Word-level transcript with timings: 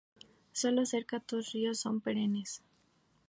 Solo 0.51 0.87
cerca 0.87 1.19
tos 1.19 1.51
ríos 1.51 1.77
son 1.79 2.01
perennes. 2.01 2.63